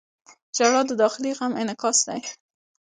•ژړا 0.55 0.81
د 0.87 0.91
داخلي 1.01 1.31
غم 1.37 1.53
انعکاس 1.61 1.97
دی. 2.07 2.21